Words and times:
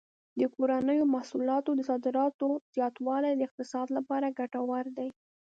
د 0.39 0.41
کورنیو 0.55 1.11
محصولاتو 1.13 1.71
د 1.75 1.81
صادراتو 1.89 2.47
زیاتوالی 2.75 3.31
د 3.35 3.41
اقتصاد 3.47 3.87
لپاره 3.97 4.35
ګټور 4.39 4.85
دی. 4.97 5.09